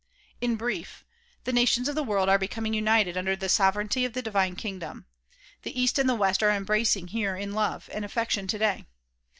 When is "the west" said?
6.09-6.41